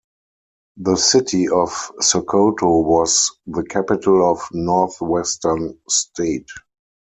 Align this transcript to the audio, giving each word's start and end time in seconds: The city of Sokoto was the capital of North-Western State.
The 0.77 0.95
city 0.95 1.47
of 1.47 1.91
Sokoto 2.01 2.79
was 2.83 3.37
the 3.45 3.61
capital 3.63 4.31
of 4.31 4.41
North-Western 4.51 5.77
State. 5.87 6.49